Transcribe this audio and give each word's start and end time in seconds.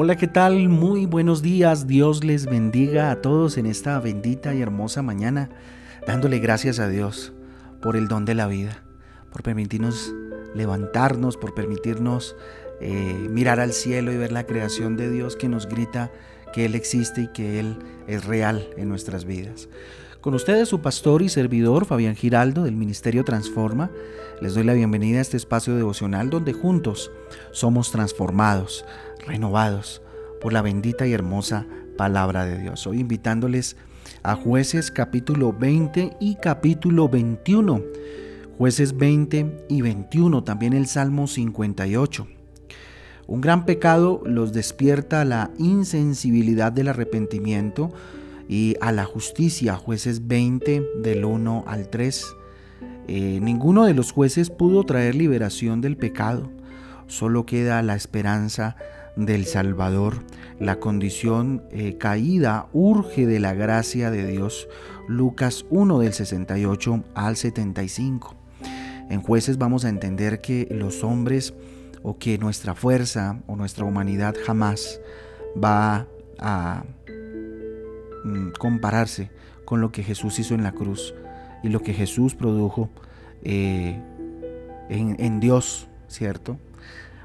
Hola, 0.00 0.14
¿qué 0.14 0.28
tal? 0.28 0.68
Muy 0.68 1.06
buenos 1.06 1.42
días. 1.42 1.88
Dios 1.88 2.22
les 2.22 2.46
bendiga 2.46 3.10
a 3.10 3.20
todos 3.20 3.58
en 3.58 3.66
esta 3.66 3.98
bendita 3.98 4.54
y 4.54 4.62
hermosa 4.62 5.02
mañana, 5.02 5.50
dándole 6.06 6.38
gracias 6.38 6.78
a 6.78 6.86
Dios 6.86 7.32
por 7.82 7.96
el 7.96 8.06
don 8.06 8.24
de 8.24 8.36
la 8.36 8.46
vida, 8.46 8.84
por 9.32 9.42
permitirnos 9.42 10.14
levantarnos, 10.54 11.36
por 11.36 11.52
permitirnos 11.52 12.36
eh, 12.80 13.26
mirar 13.28 13.58
al 13.58 13.72
cielo 13.72 14.12
y 14.12 14.16
ver 14.16 14.30
la 14.30 14.46
creación 14.46 14.96
de 14.96 15.10
Dios 15.10 15.34
que 15.34 15.48
nos 15.48 15.66
grita 15.66 16.12
que 16.52 16.64
Él 16.64 16.76
existe 16.76 17.22
y 17.22 17.32
que 17.32 17.58
Él 17.58 17.78
es 18.06 18.24
real 18.24 18.70
en 18.76 18.88
nuestras 18.88 19.24
vidas. 19.24 19.68
Con 20.20 20.34
ustedes 20.34 20.68
su 20.68 20.80
pastor 20.80 21.22
y 21.22 21.28
servidor 21.28 21.84
Fabián 21.84 22.16
Giraldo 22.16 22.64
del 22.64 22.74
Ministerio 22.74 23.24
Transforma. 23.24 23.92
Les 24.40 24.52
doy 24.52 24.64
la 24.64 24.72
bienvenida 24.72 25.18
a 25.18 25.20
este 25.20 25.36
espacio 25.36 25.76
devocional 25.76 26.28
donde 26.28 26.52
juntos 26.52 27.12
somos 27.52 27.92
transformados, 27.92 28.84
renovados 29.24 30.02
por 30.40 30.52
la 30.52 30.60
bendita 30.60 31.06
y 31.06 31.12
hermosa 31.12 31.66
palabra 31.96 32.44
de 32.46 32.58
Dios. 32.58 32.84
Hoy 32.88 32.98
invitándoles 32.98 33.76
a 34.24 34.34
jueces 34.34 34.90
capítulo 34.90 35.52
20 35.52 36.16
y 36.18 36.34
capítulo 36.34 37.08
21. 37.08 37.80
Jueces 38.58 38.96
20 38.96 39.66
y 39.68 39.82
21, 39.82 40.42
también 40.42 40.72
el 40.72 40.88
Salmo 40.88 41.28
58. 41.28 42.26
Un 43.28 43.40
gran 43.40 43.64
pecado 43.64 44.20
los 44.24 44.52
despierta 44.52 45.24
la 45.24 45.52
insensibilidad 45.58 46.72
del 46.72 46.88
arrepentimiento 46.88 47.92
y 48.48 48.76
a 48.80 48.92
la 48.92 49.04
justicia, 49.04 49.76
jueces 49.76 50.26
20 50.26 50.82
del 51.02 51.24
1 51.24 51.64
al 51.66 51.88
3. 51.88 52.26
Eh, 53.06 53.38
ninguno 53.42 53.84
de 53.84 53.94
los 53.94 54.12
jueces 54.12 54.50
pudo 54.50 54.84
traer 54.84 55.14
liberación 55.14 55.80
del 55.80 55.96
pecado, 55.96 56.50
solo 57.06 57.46
queda 57.46 57.82
la 57.82 57.94
esperanza 57.94 58.76
del 59.16 59.44
Salvador. 59.44 60.24
La 60.58 60.80
condición 60.80 61.62
eh, 61.70 61.96
caída 61.98 62.68
urge 62.72 63.26
de 63.26 63.40
la 63.40 63.52
gracia 63.52 64.10
de 64.10 64.26
Dios. 64.26 64.68
Lucas 65.08 65.66
1 65.70 65.98
del 65.98 66.12
68 66.12 67.04
al 67.14 67.36
75. 67.36 68.34
En 69.10 69.22
jueces 69.22 69.58
vamos 69.58 69.84
a 69.84 69.88
entender 69.88 70.40
que 70.40 70.68
los 70.70 71.02
hombres 71.02 71.54
o 72.02 72.18
que 72.18 72.38
nuestra 72.38 72.74
fuerza 72.74 73.40
o 73.46 73.56
nuestra 73.56 73.84
humanidad 73.84 74.34
jamás 74.44 75.00
va 75.62 76.06
a 76.38 76.84
compararse 78.58 79.30
con 79.64 79.80
lo 79.80 79.92
que 79.92 80.02
Jesús 80.02 80.38
hizo 80.38 80.54
en 80.54 80.62
la 80.62 80.72
cruz 80.72 81.14
y 81.62 81.68
lo 81.68 81.80
que 81.80 81.92
Jesús 81.92 82.34
produjo 82.34 82.90
eh, 83.42 84.00
en, 84.88 85.40
Dios, 85.40 85.88
¿cierto? 86.08 86.58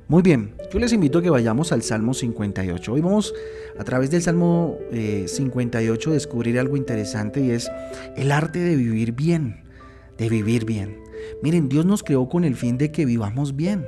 Muy 0.07 0.21
bien, 0.21 0.55
yo 0.71 0.79
les 0.79 0.91
invito 0.91 1.19
a 1.19 1.21
que 1.21 1.29
vayamos 1.29 1.71
al 1.71 1.81
Salmo 1.81 2.13
58. 2.13 2.91
Hoy 2.91 3.01
vamos 3.01 3.33
a 3.79 3.83
través 3.83 4.11
del 4.11 4.21
Salmo 4.21 4.77
58 4.91 6.09
a 6.09 6.13
descubrir 6.13 6.59
algo 6.59 6.75
interesante 6.75 7.39
y 7.39 7.51
es 7.51 7.71
el 8.17 8.31
arte 8.31 8.59
de 8.59 8.75
vivir 8.75 9.13
bien, 9.13 9.63
de 10.17 10.29
vivir 10.29 10.65
bien. 10.65 10.97
Miren, 11.41 11.69
Dios 11.69 11.85
nos 11.85 12.03
creó 12.03 12.27
con 12.27 12.43
el 12.43 12.55
fin 12.55 12.77
de 12.77 12.91
que 12.91 13.05
vivamos 13.05 13.55
bien. 13.55 13.85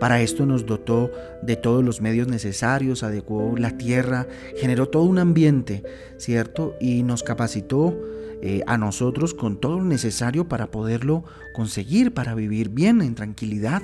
Para 0.00 0.20
esto 0.20 0.44
nos 0.44 0.66
dotó 0.66 1.10
de 1.42 1.56
todos 1.56 1.82
los 1.84 2.00
medios 2.00 2.28
necesarios, 2.28 3.02
adecuó 3.02 3.56
la 3.56 3.78
tierra, 3.78 4.26
generó 4.56 4.88
todo 4.88 5.04
un 5.04 5.18
ambiente, 5.18 5.82
¿cierto? 6.18 6.74
Y 6.80 7.02
nos 7.02 7.22
capacitó 7.22 7.98
eh, 8.42 8.62
a 8.66 8.76
nosotros 8.76 9.32
con 9.32 9.58
todo 9.58 9.78
lo 9.78 9.84
necesario 9.84 10.48
para 10.48 10.70
poderlo 10.70 11.24
conseguir, 11.54 12.12
para 12.12 12.34
vivir 12.34 12.68
bien, 12.68 13.00
en 13.00 13.14
tranquilidad, 13.14 13.82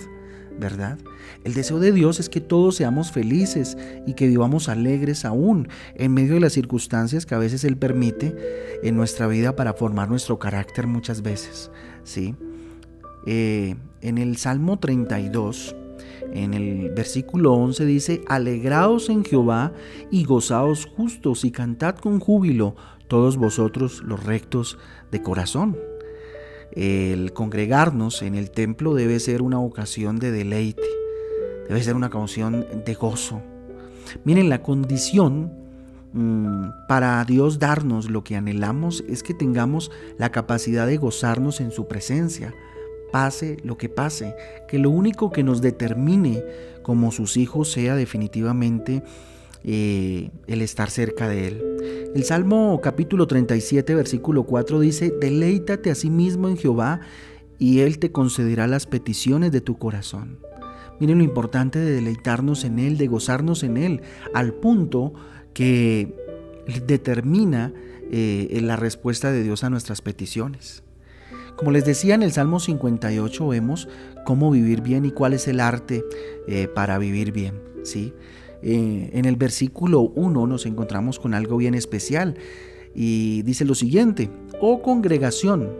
¿verdad? 0.61 0.99
El 1.45 1.55
deseo 1.55 1.81
de 1.81 1.93
Dios 1.93 2.21
es 2.21 2.29
que 2.29 2.43
todos 2.43 2.77
seamos 2.77 3.11
felices 3.11 3.79
y 4.07 4.13
que 4.13 4.27
vivamos 4.27 4.69
alegres 4.69 5.25
aún 5.25 5.69
en 5.95 6.13
medio 6.13 6.35
de 6.35 6.41
las 6.41 6.53
circunstancias 6.53 7.25
que 7.25 7.35
a 7.35 7.39
veces 7.39 7.65
Él 7.65 7.79
permite 7.79 8.37
en 8.83 8.97
nuestra 8.97 9.27
vida 9.27 9.57
para 9.57 9.73
formar 9.73 10.11
nuestro 10.11 10.39
carácter 10.39 10.87
muchas 10.87 11.23
veces, 11.23 11.71
¿sí? 12.05 12.35
Eh, 13.27 13.77
en 14.03 14.19
el 14.19 14.37
Salmo 14.37 14.79
32, 14.79 15.77
en 16.33 16.55
el 16.55 16.91
versículo 16.91 17.53
11 17.55 17.85
dice, 17.85 18.23
Alegraos 18.29 19.09
en 19.09 19.25
Jehová 19.25 19.73
y 20.11 20.25
gozaos 20.25 20.87
justos 20.87 21.45
y 21.45 21.51
cantad 21.51 21.97
con 21.97 22.21
júbilo 22.21 22.77
todos 23.09 23.37
vosotros 23.37 24.03
los 24.03 24.25
rectos 24.25 24.79
de 25.11 25.23
corazón. 25.23 25.77
El 26.73 27.35
congregarnos 27.35 28.23
en 28.23 28.35
el 28.35 28.51
templo 28.51 28.95
debe 28.95 29.21
ser 29.21 29.43
una 29.43 29.61
ocasión 29.61 30.19
de 30.19 30.31
deleite, 30.31 30.89
debe 31.69 31.83
ser 31.83 31.95
una 31.95 32.07
ocasión 32.07 32.67
de 32.87 32.95
gozo. 32.95 33.43
Miren, 34.25 34.49
la 34.49 34.63
condición 34.63 35.53
mm, 36.15 36.87
para 36.89 37.23
Dios 37.25 37.59
darnos 37.59 38.11
lo 38.11 38.25
que 38.25 38.37
anhelamos 38.37 39.05
es 39.07 39.23
que 39.23 39.35
tengamos 39.35 39.91
la 40.19 40.31
capacidad 40.31 40.87
de 40.87 40.97
gozarnos 40.97 41.61
en 41.61 41.71
su 41.71 41.87
presencia, 41.87 42.55
pase 43.13 43.59
lo 43.63 43.79
que 43.79 43.89
pase, 43.89 44.35
que 44.67 44.79
lo 44.79 44.91
único 44.91 45.31
que 45.31 45.45
nos 45.45 45.63
determine 45.63 46.43
como 46.83 47.13
sus 47.13 47.37
hijos 47.37 47.71
sea 47.71 47.95
definitivamente 47.95 49.03
eh, 49.65 50.31
el 50.49 50.63
estar 50.63 50.91
cerca 50.91 51.29
de 51.29 51.47
Él. 51.47 51.63
El 52.15 52.25
Salmo 52.25 52.81
capítulo 52.83 53.29
37, 53.29 53.95
versículo 53.95 54.43
4 54.43 54.81
dice, 54.81 55.13
deleítate 55.21 55.91
a 55.91 55.95
sí 55.95 56.11
mismo 56.11 56.49
en 56.49 56.57
Jehová 56.57 57.01
y 57.59 57.81
Él 57.81 58.01
te 58.01 58.11
concederá 58.11 58.67
las 58.67 58.87
peticiones 58.87 59.53
de 59.53 59.61
tu 59.61 59.79
corazón. 59.79 60.41
Miren 60.99 61.19
lo 61.19 61.25
importante 61.25 61.79
de 61.79 61.93
deleitarnos 61.93 62.65
en 62.65 62.79
Él, 62.79 62.99
de 62.99 63.07
gozarnos 63.07 63.63
en 63.63 63.77
Él, 63.77 64.03
al 64.35 64.53
punto 64.55 65.13
que 65.55 66.15
determina 66.87 67.73
eh, 68.11 68.61
la 68.63 68.77
respuesta 68.77 69.31
de 69.31 69.43
Dios 69.43 69.65
a 69.65 69.71
nuestras 69.71 70.03
peticiones. 70.03 70.82
Como 71.57 71.71
les 71.71 71.85
decía 71.85 72.15
en 72.15 72.23
el 72.23 72.33
Salmo 72.33 72.61
58 72.61 73.49
vemos 73.49 73.89
cómo 74.25 74.51
vivir 74.51 74.81
bien 74.81 75.05
y 75.05 75.11
cuál 75.11 75.35
es 75.35 75.49
el 75.49 75.61
arte 75.61 76.05
eh, 76.49 76.69
para 76.69 76.99
vivir 76.99 77.33
bien. 77.33 77.61
¿sí? 77.85 78.15
Eh, 78.63 79.11
en 79.13 79.25
el 79.25 79.37
versículo 79.37 80.01
1 80.01 80.47
nos 80.47 80.67
encontramos 80.67 81.19
con 81.19 81.35
algo 81.35 81.57
bien 81.57 81.75
especial 81.75 82.37
y 82.95 83.43
dice 83.43 83.65
lo 83.65 83.75
siguiente, 83.75 84.31
oh 84.61 84.83
congregación, 84.83 85.71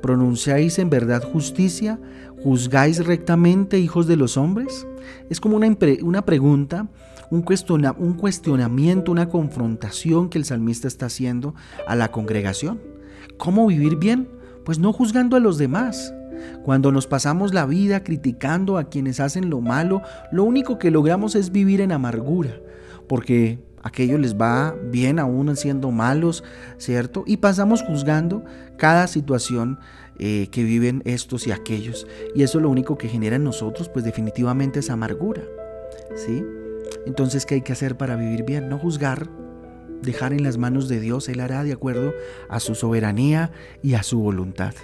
pronunciáis 0.00 0.78
en 0.78 0.90
verdad 0.90 1.22
justicia, 1.22 1.98
juzgáis 2.42 3.04
rectamente 3.04 3.78
hijos 3.78 4.06
de 4.06 4.16
los 4.16 4.36
hombres. 4.36 4.86
Es 5.30 5.40
como 5.40 5.56
una, 5.56 5.76
una 6.02 6.24
pregunta, 6.24 6.88
un, 7.30 7.44
un 7.98 8.14
cuestionamiento, 8.14 9.10
una 9.10 9.28
confrontación 9.28 10.28
que 10.28 10.38
el 10.38 10.44
salmista 10.44 10.88
está 10.88 11.06
haciendo 11.06 11.54
a 11.86 11.96
la 11.96 12.10
congregación. 12.10 12.80
¿Cómo 13.36 13.66
vivir 13.66 13.96
bien? 13.96 14.28
Pues 14.64 14.78
no 14.78 14.92
juzgando 14.92 15.36
a 15.36 15.40
los 15.40 15.58
demás. 15.58 16.14
Cuando 16.62 16.92
nos 16.92 17.06
pasamos 17.06 17.54
la 17.54 17.66
vida 17.66 18.02
criticando 18.02 18.78
a 18.78 18.88
quienes 18.88 19.20
hacen 19.20 19.50
lo 19.50 19.60
malo, 19.60 20.02
lo 20.32 20.44
único 20.44 20.78
que 20.78 20.90
logramos 20.90 21.34
es 21.34 21.52
vivir 21.52 21.80
en 21.80 21.92
amargura, 21.92 22.58
porque 23.08 23.60
aquello 23.82 24.18
les 24.18 24.34
va 24.34 24.74
bien 24.90 25.18
aún 25.18 25.54
siendo 25.56 25.90
malos, 25.90 26.42
¿cierto? 26.78 27.24
Y 27.26 27.36
pasamos 27.36 27.82
juzgando 27.82 28.44
cada 28.76 29.06
situación 29.06 29.78
eh, 30.18 30.48
que 30.50 30.64
viven 30.64 31.02
estos 31.04 31.46
y 31.46 31.52
aquellos. 31.52 32.06
Y 32.34 32.42
eso 32.42 32.60
lo 32.60 32.70
único 32.70 32.98
que 32.98 33.08
genera 33.08 33.36
en 33.36 33.44
nosotros, 33.44 33.88
pues 33.88 34.04
definitivamente 34.04 34.80
es 34.80 34.90
amargura, 34.90 35.42
¿sí? 36.16 36.44
Entonces, 37.06 37.46
¿qué 37.46 37.56
hay 37.56 37.62
que 37.62 37.72
hacer 37.72 37.96
para 37.96 38.16
vivir 38.16 38.44
bien? 38.44 38.68
No 38.68 38.78
juzgar, 38.78 39.28
dejar 40.04 40.32
en 40.32 40.42
las 40.42 40.58
manos 40.58 40.88
de 40.88 41.00
Dios, 41.00 41.28
Él 41.28 41.40
hará 41.40 41.64
de 41.64 41.72
acuerdo 41.72 42.12
a 42.48 42.60
su 42.60 42.74
soberanía 42.74 43.52
y 43.82 43.94
a 43.94 44.02
su 44.02 44.20
voluntad. 44.20 44.74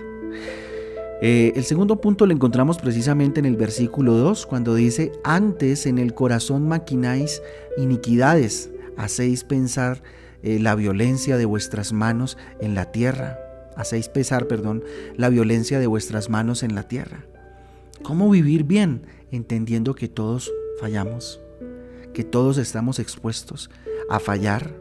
Eh, 1.22 1.52
el 1.54 1.64
segundo 1.64 2.00
punto 2.00 2.24
lo 2.24 2.32
encontramos 2.32 2.78
precisamente 2.78 3.40
en 3.40 3.46
el 3.46 3.56
versículo 3.56 4.14
2, 4.14 4.46
cuando 4.46 4.74
dice, 4.74 5.12
antes 5.22 5.84
en 5.84 5.98
el 5.98 6.14
corazón 6.14 6.66
maquináis 6.66 7.42
iniquidades, 7.76 8.70
hacéis 8.96 9.44
pensar 9.44 10.02
eh, 10.42 10.58
la 10.58 10.74
violencia 10.74 11.36
de 11.36 11.44
vuestras 11.44 11.92
manos 11.92 12.38
en 12.60 12.74
la 12.74 12.90
tierra, 12.90 13.38
hacéis 13.76 14.08
pesar, 14.08 14.46
perdón, 14.46 14.82
la 15.16 15.28
violencia 15.28 15.78
de 15.78 15.86
vuestras 15.86 16.30
manos 16.30 16.62
en 16.62 16.74
la 16.74 16.84
tierra. 16.84 17.26
¿Cómo 18.02 18.30
vivir 18.30 18.64
bien? 18.64 19.02
Entendiendo 19.30 19.94
que 19.94 20.08
todos 20.08 20.50
fallamos, 20.80 21.40
que 22.14 22.24
todos 22.24 22.56
estamos 22.56 22.98
expuestos 22.98 23.70
a 24.08 24.20
fallar, 24.20 24.74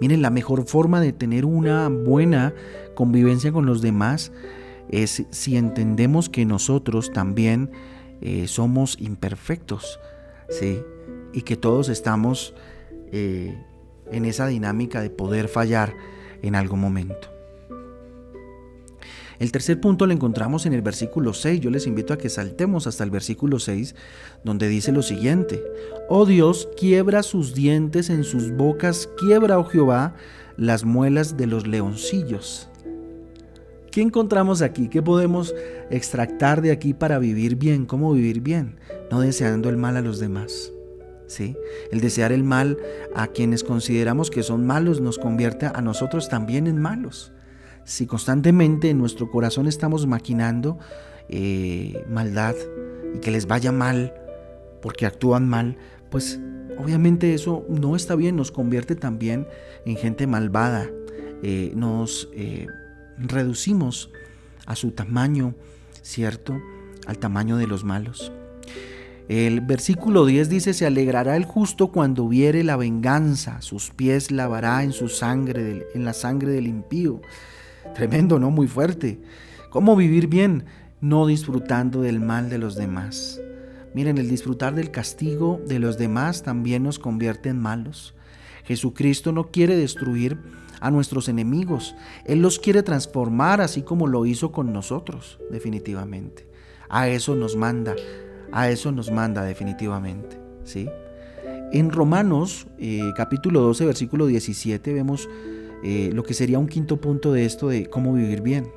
Miren, 0.00 0.22
la 0.22 0.30
mejor 0.30 0.66
forma 0.66 1.00
de 1.00 1.12
tener 1.12 1.44
una 1.44 1.88
buena 1.88 2.54
convivencia 2.94 3.52
con 3.52 3.66
los 3.66 3.82
demás 3.82 4.32
es 4.88 5.24
si 5.30 5.56
entendemos 5.56 6.28
que 6.28 6.44
nosotros 6.44 7.12
también 7.12 7.70
eh, 8.20 8.48
somos 8.48 8.96
imperfectos, 9.00 10.00
¿sí? 10.48 10.82
Y 11.32 11.42
que 11.42 11.56
todos 11.56 11.88
estamos 11.88 12.54
eh, 13.12 13.56
en 14.10 14.24
esa 14.24 14.46
dinámica 14.46 15.00
de 15.00 15.10
poder 15.10 15.48
fallar 15.48 15.94
en 16.42 16.54
algún 16.54 16.80
momento. 16.80 17.39
El 19.40 19.52
tercer 19.52 19.80
punto 19.80 20.06
lo 20.06 20.12
encontramos 20.12 20.66
en 20.66 20.74
el 20.74 20.82
versículo 20.82 21.32
6. 21.32 21.60
Yo 21.60 21.70
les 21.70 21.86
invito 21.86 22.12
a 22.12 22.18
que 22.18 22.28
saltemos 22.28 22.86
hasta 22.86 23.04
el 23.04 23.10
versículo 23.10 23.58
6, 23.58 23.94
donde 24.44 24.68
dice 24.68 24.92
lo 24.92 25.00
siguiente. 25.00 25.64
Oh 26.10 26.26
Dios, 26.26 26.68
quiebra 26.76 27.22
sus 27.22 27.54
dientes 27.54 28.10
en 28.10 28.22
sus 28.22 28.52
bocas, 28.52 29.08
quiebra, 29.18 29.58
oh 29.58 29.64
Jehová, 29.64 30.14
las 30.58 30.84
muelas 30.84 31.38
de 31.38 31.46
los 31.46 31.66
leoncillos. 31.66 32.68
¿Qué 33.90 34.02
encontramos 34.02 34.60
aquí? 34.60 34.88
¿Qué 34.88 35.00
podemos 35.00 35.54
extractar 35.88 36.60
de 36.60 36.70
aquí 36.70 36.92
para 36.92 37.18
vivir 37.18 37.56
bien? 37.56 37.86
¿Cómo 37.86 38.12
vivir 38.12 38.42
bien? 38.42 38.76
No 39.10 39.22
deseando 39.22 39.70
el 39.70 39.78
mal 39.78 39.96
a 39.96 40.02
los 40.02 40.20
demás. 40.20 40.70
¿Sí? 41.28 41.56
El 41.90 42.02
desear 42.02 42.32
el 42.32 42.44
mal 42.44 42.76
a 43.14 43.28
quienes 43.28 43.64
consideramos 43.64 44.30
que 44.30 44.42
son 44.42 44.66
malos 44.66 45.00
nos 45.00 45.16
convierte 45.16 45.64
a 45.64 45.80
nosotros 45.80 46.28
también 46.28 46.66
en 46.66 46.78
malos. 46.78 47.32
Si 47.84 48.06
constantemente 48.06 48.90
en 48.90 48.98
nuestro 48.98 49.30
corazón 49.30 49.66
estamos 49.66 50.06
maquinando 50.06 50.78
eh, 51.28 52.04
maldad 52.08 52.54
y 53.14 53.18
que 53.18 53.30
les 53.30 53.46
vaya 53.46 53.72
mal 53.72 54.14
porque 54.82 55.06
actúan 55.06 55.48
mal, 55.48 55.76
pues 56.10 56.40
obviamente 56.78 57.34
eso 57.34 57.64
no 57.68 57.96
está 57.96 58.14
bien, 58.14 58.36
nos 58.36 58.50
convierte 58.50 58.96
también 58.96 59.46
en 59.84 59.96
gente 59.96 60.26
malvada, 60.26 60.88
eh, 61.42 61.72
nos 61.74 62.28
eh, 62.34 62.66
reducimos 63.18 64.10
a 64.66 64.76
su 64.76 64.92
tamaño, 64.92 65.54
¿cierto? 66.02 66.60
Al 67.06 67.18
tamaño 67.18 67.56
de 67.56 67.66
los 67.66 67.84
malos. 67.84 68.32
El 69.28 69.60
versículo 69.60 70.26
10 70.26 70.48
dice, 70.48 70.74
se 70.74 70.86
alegrará 70.86 71.36
el 71.36 71.44
justo 71.44 71.92
cuando 71.92 72.26
viere 72.26 72.64
la 72.64 72.76
venganza, 72.76 73.62
sus 73.62 73.90
pies 73.90 74.32
lavará 74.32 74.82
en 74.82 74.92
su 74.92 75.08
sangre, 75.08 75.86
en 75.94 76.04
la 76.04 76.14
sangre 76.14 76.50
del 76.50 76.66
impío. 76.66 77.20
Tremendo, 77.94 78.38
¿no? 78.38 78.50
Muy 78.50 78.68
fuerte. 78.68 79.20
¿Cómo 79.70 79.96
vivir 79.96 80.26
bien? 80.26 80.64
No 81.00 81.26
disfrutando 81.26 82.02
del 82.02 82.20
mal 82.20 82.50
de 82.50 82.58
los 82.58 82.76
demás. 82.76 83.40
Miren, 83.94 84.18
el 84.18 84.28
disfrutar 84.28 84.74
del 84.74 84.90
castigo 84.90 85.60
de 85.66 85.78
los 85.78 85.98
demás 85.98 86.42
también 86.42 86.82
nos 86.82 86.98
convierte 86.98 87.48
en 87.48 87.58
malos. 87.58 88.14
Jesucristo 88.64 89.32
no 89.32 89.50
quiere 89.50 89.76
destruir 89.76 90.38
a 90.80 90.90
nuestros 90.90 91.28
enemigos. 91.28 91.94
Él 92.24 92.40
los 92.40 92.58
quiere 92.58 92.82
transformar 92.82 93.60
así 93.60 93.82
como 93.82 94.06
lo 94.06 94.26
hizo 94.26 94.52
con 94.52 94.72
nosotros, 94.72 95.38
definitivamente. 95.50 96.46
A 96.88 97.08
eso 97.08 97.34
nos 97.34 97.56
manda, 97.56 97.94
a 98.52 98.70
eso 98.70 98.92
nos 98.92 99.10
manda 99.10 99.44
definitivamente. 99.44 100.38
¿sí? 100.64 100.88
En 101.72 101.90
Romanos 101.90 102.66
eh, 102.78 103.12
capítulo 103.16 103.60
12, 103.60 103.86
versículo 103.86 104.26
17 104.26 104.92
vemos 104.92 105.28
eh, 105.84 106.10
lo 106.12 106.22
que 106.22 106.34
sería 106.34 106.58
un 106.58 106.66
quinto 106.66 107.00
punto 107.00 107.32
de 107.32 107.44
esto 107.44 107.68
de 107.68 107.86
cómo 107.86 108.12
vivir 108.12 108.42
bien. 108.42 108.68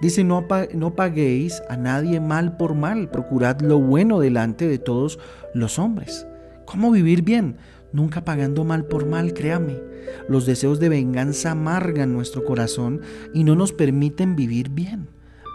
Dice, 0.00 0.24
no, 0.24 0.46
no 0.74 0.94
paguéis 0.94 1.62
a 1.68 1.76
nadie 1.76 2.20
mal 2.20 2.56
por 2.56 2.74
mal, 2.74 3.10
procurad 3.10 3.60
lo 3.60 3.78
bueno 3.80 4.20
delante 4.20 4.68
de 4.68 4.78
todos 4.78 5.18
los 5.52 5.78
hombres. 5.78 6.26
¿Cómo 6.64 6.90
vivir 6.90 7.22
bien? 7.22 7.56
Nunca 7.92 8.24
pagando 8.24 8.64
mal 8.64 8.86
por 8.86 9.06
mal, 9.06 9.34
créame. 9.34 9.80
Los 10.28 10.46
deseos 10.46 10.80
de 10.80 10.88
venganza 10.88 11.52
amargan 11.52 12.12
nuestro 12.12 12.44
corazón 12.44 13.00
y 13.32 13.44
no 13.44 13.54
nos 13.54 13.72
permiten 13.72 14.36
vivir 14.36 14.70
bien, 14.70 15.08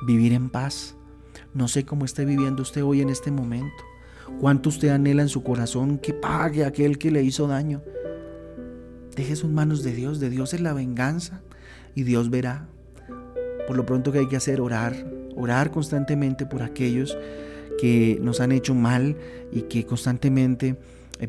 vivir 0.07 0.33
en 0.33 0.49
paz. 0.49 0.95
No 1.53 1.67
sé 1.67 1.85
cómo 1.85 2.05
esté 2.05 2.25
viviendo 2.25 2.61
usted 2.61 2.83
hoy 2.83 3.01
en 3.01 3.09
este 3.09 3.31
momento. 3.31 3.83
Cuánto 4.39 4.69
usted 4.69 4.89
anhela 4.89 5.21
en 5.21 5.29
su 5.29 5.43
corazón 5.43 5.97
que 5.97 6.13
pague 6.13 6.63
aquel 6.63 6.97
que 6.97 7.11
le 7.11 7.23
hizo 7.23 7.47
daño. 7.47 7.81
Deje 9.19 9.35
sus 9.35 9.49
manos 9.49 9.83
de 9.83 9.91
Dios. 9.91 10.21
De 10.21 10.29
Dios 10.29 10.53
es 10.53 10.61
la 10.61 10.71
venganza 10.71 11.41
y 11.93 12.03
Dios 12.03 12.29
verá. 12.29 12.69
Por 13.67 13.75
lo 13.75 13.85
pronto 13.85 14.13
que 14.13 14.19
hay 14.19 14.29
que 14.29 14.37
hacer 14.37 14.61
orar, 14.61 14.95
orar 15.35 15.71
constantemente 15.71 16.45
por 16.45 16.63
aquellos 16.63 17.17
que 17.81 18.17
nos 18.21 18.39
han 18.39 18.53
hecho 18.53 18.75
mal 18.75 19.17
y 19.51 19.63
que 19.63 19.85
constantemente 19.85 20.77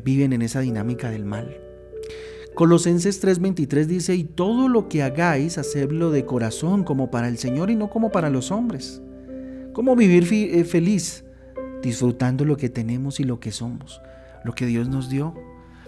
viven 0.05 0.31
en 0.31 0.41
esa 0.41 0.61
dinámica 0.61 1.09
del 1.09 1.25
mal. 1.25 1.57
Colosenses 2.55 3.21
3:23 3.21 3.87
dice, 3.87 4.15
y 4.15 4.23
todo 4.23 4.69
lo 4.69 4.87
que 4.87 5.03
hagáis, 5.03 5.57
hacedlo 5.57 6.11
de 6.11 6.25
corazón 6.25 6.85
como 6.85 7.11
para 7.11 7.27
el 7.27 7.37
Señor 7.37 7.71
y 7.71 7.75
no 7.75 7.89
como 7.89 8.09
para 8.09 8.29
los 8.29 8.51
hombres. 8.51 9.01
¿Cómo 9.73 9.97
vivir 9.97 10.25
eh, 10.31 10.63
feliz? 10.63 11.25
Disfrutando 11.81 12.45
lo 12.45 12.55
que 12.55 12.69
tenemos 12.69 13.19
y 13.19 13.25
lo 13.25 13.41
que 13.41 13.51
somos, 13.51 14.01
lo 14.45 14.53
que 14.53 14.65
Dios 14.65 14.87
nos 14.87 15.09
dio. 15.09 15.33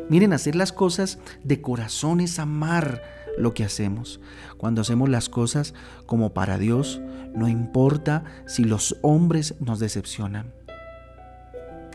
Miren, 0.09 0.33
hacer 0.33 0.55
las 0.55 0.71
cosas 0.71 1.19
de 1.43 1.61
corazón 1.61 2.19
es 2.19 2.39
amar 2.39 3.01
lo 3.37 3.53
que 3.53 3.63
hacemos. 3.63 4.19
Cuando 4.57 4.81
hacemos 4.81 5.09
las 5.09 5.29
cosas 5.29 5.73
como 6.05 6.33
para 6.33 6.57
Dios, 6.57 7.01
no 7.33 7.47
importa 7.47 8.23
si 8.45 8.63
los 8.63 8.97
hombres 9.01 9.55
nos 9.59 9.79
decepcionan. 9.79 10.53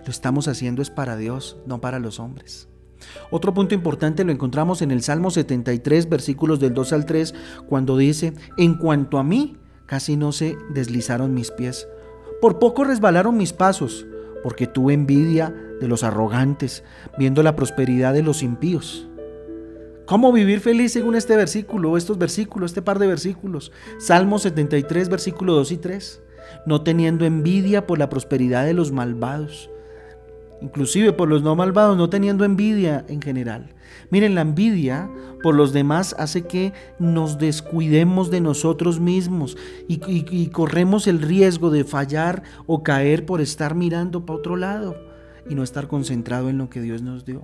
Lo 0.04 0.10
estamos 0.10 0.48
haciendo 0.48 0.82
es 0.82 0.90
para 0.90 1.16
Dios, 1.16 1.58
no 1.66 1.80
para 1.80 1.98
los 1.98 2.18
hombres. 2.18 2.68
Otro 3.30 3.54
punto 3.54 3.74
importante 3.74 4.24
lo 4.24 4.32
encontramos 4.32 4.82
en 4.82 4.90
el 4.90 5.02
Salmo 5.02 5.30
73, 5.30 6.08
versículos 6.08 6.60
del 6.60 6.74
2 6.74 6.92
al 6.92 7.06
3, 7.06 7.34
cuando 7.68 7.96
dice, 7.96 8.32
en 8.56 8.74
cuanto 8.74 9.18
a 9.18 9.24
mí, 9.24 9.56
casi 9.86 10.16
no 10.16 10.32
se 10.32 10.56
deslizaron 10.70 11.34
mis 11.34 11.50
pies, 11.50 11.86
por 12.40 12.58
poco 12.58 12.84
resbalaron 12.84 13.36
mis 13.36 13.52
pasos, 13.52 14.06
porque 14.42 14.66
tuve 14.66 14.94
envidia 14.94 15.54
de 15.80 15.88
los 15.88 16.04
arrogantes, 16.04 16.84
viendo 17.18 17.42
la 17.42 17.56
prosperidad 17.56 18.14
de 18.14 18.22
los 18.22 18.42
impíos. 18.42 19.08
¿Cómo 20.06 20.32
vivir 20.32 20.60
feliz 20.60 20.92
según 20.92 21.16
este 21.16 21.36
versículo, 21.36 21.96
estos 21.96 22.16
versículos, 22.16 22.70
este 22.70 22.80
par 22.80 22.98
de 22.98 23.06
versículos? 23.06 23.72
Salmo 23.98 24.38
73, 24.38 25.10
versículos 25.10 25.56
2 25.56 25.72
y 25.72 25.76
3. 25.76 26.22
No 26.64 26.82
teniendo 26.82 27.26
envidia 27.26 27.86
por 27.86 27.98
la 27.98 28.08
prosperidad 28.08 28.64
de 28.64 28.72
los 28.72 28.90
malvados, 28.90 29.70
inclusive 30.60 31.12
por 31.12 31.28
los 31.28 31.42
no 31.42 31.54
malvados, 31.56 31.96
no 31.96 32.10
teniendo 32.10 32.44
envidia 32.44 33.04
en 33.08 33.22
general. 33.22 33.74
Miren, 34.10 34.34
la 34.34 34.42
envidia 34.42 35.10
por 35.42 35.54
los 35.54 35.72
demás 35.72 36.14
hace 36.18 36.42
que 36.42 36.72
nos 36.98 37.38
descuidemos 37.38 38.30
de 38.30 38.40
nosotros 38.40 39.00
mismos 39.00 39.56
y, 39.86 40.00
y 40.06 40.48
corremos 40.48 41.06
el 41.06 41.22
riesgo 41.22 41.70
de 41.70 41.84
fallar 41.84 42.42
o 42.66 42.82
caer 42.82 43.26
por 43.26 43.40
estar 43.40 43.74
mirando 43.74 44.26
para 44.26 44.38
otro 44.38 44.56
lado 44.56 44.96
y 45.48 45.54
no 45.54 45.62
estar 45.62 45.88
concentrado 45.88 46.50
en 46.50 46.58
lo 46.58 46.68
que 46.68 46.80
Dios 46.80 47.02
nos 47.02 47.24
dio. 47.24 47.42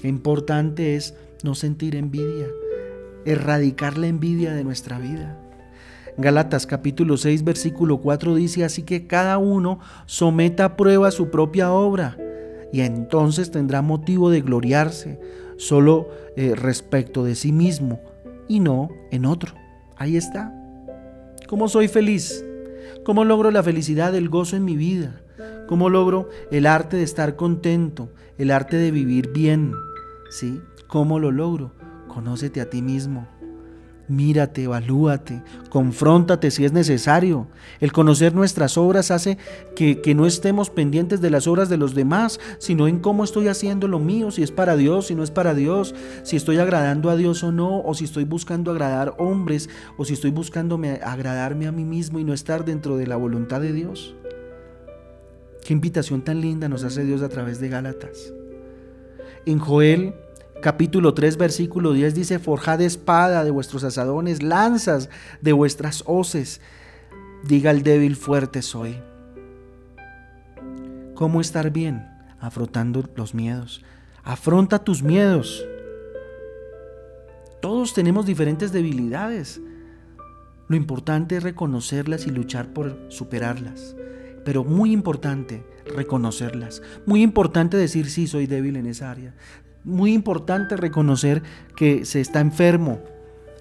Qué 0.00 0.08
importante 0.08 0.94
es 0.94 1.14
no 1.42 1.54
sentir 1.54 1.96
envidia, 1.96 2.46
erradicar 3.24 3.98
la 3.98 4.06
envidia 4.06 4.52
de 4.52 4.64
nuestra 4.64 4.98
vida. 4.98 5.47
Galatas 6.18 6.66
capítulo 6.66 7.16
6 7.16 7.44
versículo 7.44 7.98
4 7.98 8.34
dice, 8.34 8.64
así 8.64 8.82
que 8.82 9.06
cada 9.06 9.38
uno 9.38 9.78
someta 10.06 10.64
a 10.64 10.76
prueba 10.76 11.12
su 11.12 11.30
propia 11.30 11.70
obra 11.70 12.18
y 12.72 12.80
entonces 12.80 13.52
tendrá 13.52 13.82
motivo 13.82 14.28
de 14.28 14.40
gloriarse 14.40 15.20
solo 15.58 16.08
eh, 16.36 16.56
respecto 16.56 17.22
de 17.22 17.36
sí 17.36 17.52
mismo 17.52 18.00
y 18.48 18.58
no 18.58 18.88
en 19.12 19.26
otro. 19.26 19.54
Ahí 19.96 20.16
está. 20.16 20.52
¿Cómo 21.46 21.68
soy 21.68 21.86
feliz? 21.86 22.44
¿Cómo 23.04 23.24
logro 23.24 23.52
la 23.52 23.62
felicidad, 23.62 24.12
el 24.16 24.28
gozo 24.28 24.56
en 24.56 24.64
mi 24.64 24.76
vida? 24.76 25.22
¿Cómo 25.68 25.88
logro 25.88 26.30
el 26.50 26.66
arte 26.66 26.96
de 26.96 27.04
estar 27.04 27.36
contento, 27.36 28.12
el 28.38 28.50
arte 28.50 28.76
de 28.76 28.90
vivir 28.90 29.32
bien? 29.32 29.72
¿Sí? 30.30 30.60
¿Cómo 30.88 31.20
lo 31.20 31.30
logro? 31.30 31.74
Conócete 32.08 32.60
a 32.60 32.68
ti 32.68 32.82
mismo. 32.82 33.28
Mírate, 34.08 34.62
evalúate, 34.62 35.42
confróntate 35.68 36.50
si 36.50 36.64
es 36.64 36.72
necesario. 36.72 37.46
El 37.78 37.92
conocer 37.92 38.34
nuestras 38.34 38.78
obras 38.78 39.10
hace 39.10 39.36
que, 39.76 40.00
que, 40.00 40.14
no 40.14 40.26
estemos 40.26 40.70
pendientes 40.70 41.20
de 41.20 41.30
las 41.30 41.46
obras 41.46 41.68
de 41.68 41.76
los 41.76 41.94
demás, 41.94 42.40
sino 42.58 42.88
en 42.88 43.00
cómo 43.00 43.22
estoy 43.22 43.48
haciendo 43.48 43.86
lo 43.86 43.98
mío, 43.98 44.30
si 44.30 44.42
es 44.42 44.50
para 44.50 44.76
Dios, 44.76 45.08
si 45.08 45.14
no 45.14 45.22
es 45.22 45.30
para 45.30 45.54
Dios, 45.54 45.94
si 46.22 46.36
estoy 46.36 46.56
agradando 46.56 47.10
a 47.10 47.16
Dios 47.16 47.44
o 47.44 47.52
no, 47.52 47.82
o 47.82 47.92
si 47.92 48.06
estoy 48.06 48.24
buscando 48.24 48.70
agradar 48.70 49.14
hombres, 49.18 49.68
o 49.98 50.06
si 50.06 50.14
estoy 50.14 50.30
buscando 50.30 50.80
agradarme 51.02 51.66
a 51.66 51.72
mí 51.72 51.84
mismo 51.84 52.18
y 52.18 52.24
no 52.24 52.32
estar 52.32 52.64
dentro 52.64 52.96
de 52.96 53.06
la 53.06 53.16
voluntad 53.16 53.60
de 53.60 53.74
Dios. 53.74 54.14
Qué 55.66 55.74
invitación 55.74 56.22
tan 56.22 56.40
linda 56.40 56.66
nos 56.70 56.82
hace 56.82 57.04
Dios 57.04 57.20
a 57.20 57.28
través 57.28 57.60
de 57.60 57.68
Gálatas. 57.68 58.32
En 59.44 59.58
Joel 59.58 60.14
capítulo 60.60 61.14
3, 61.14 61.36
versículo 61.36 61.92
10 61.92 62.14
dice, 62.14 62.38
forjad 62.38 62.80
espada 62.80 63.44
de 63.44 63.50
vuestros 63.50 63.84
asadones, 63.84 64.42
lanzas 64.42 65.08
de 65.40 65.52
vuestras 65.52 66.02
hoces. 66.06 66.60
Diga 67.44 67.70
el 67.70 67.82
débil, 67.82 68.16
fuerte 68.16 68.62
soy. 68.62 68.96
¿Cómo 71.14 71.40
estar 71.40 71.70
bien? 71.70 72.06
Afrontando 72.40 73.08
los 73.14 73.34
miedos. 73.34 73.84
Afronta 74.22 74.84
tus 74.84 75.02
miedos. 75.02 75.64
Todos 77.60 77.94
tenemos 77.94 78.26
diferentes 78.26 78.72
debilidades. 78.72 79.60
Lo 80.68 80.76
importante 80.76 81.36
es 81.36 81.42
reconocerlas 81.42 82.26
y 82.26 82.30
luchar 82.30 82.72
por 82.72 82.96
superarlas. 83.08 83.96
Pero 84.44 84.64
muy 84.64 84.92
importante 84.92 85.64
reconocerlas. 85.86 86.82
Muy 87.06 87.22
importante 87.22 87.76
decir 87.76 88.10
sí, 88.10 88.26
soy 88.26 88.46
débil 88.46 88.76
en 88.76 88.86
esa 88.86 89.10
área 89.10 89.34
muy 89.88 90.12
importante 90.12 90.76
reconocer 90.76 91.42
que 91.76 92.04
se 92.04 92.20
está 92.20 92.40
enfermo 92.40 93.00